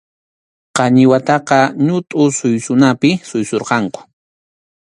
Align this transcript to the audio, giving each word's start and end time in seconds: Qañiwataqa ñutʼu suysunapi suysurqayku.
Qañiwataqa 0.77 1.59
ñutʼu 1.87 2.21
suysunapi 2.37 3.09
suysurqayku. 3.29 3.99